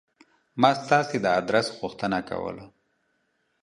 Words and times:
ما 0.61 0.71
ستاسې 0.81 1.17
د 1.21 1.25
آدرس 1.39 1.67
غوښتنه 1.79 2.19
کوله. 2.29 2.65